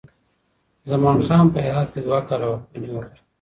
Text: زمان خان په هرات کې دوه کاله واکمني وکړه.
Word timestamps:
زمان 0.91 1.17
خان 1.25 1.45
په 1.53 1.59
هرات 1.65 1.89
کې 1.93 1.99
دوه 2.05 2.19
کاله 2.29 2.45
واکمني 2.49 2.89
وکړه. 2.93 3.17